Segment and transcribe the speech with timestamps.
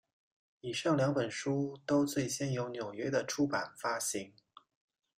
[0.61, 4.33] 以上两本书都最先由纽约的出版发行。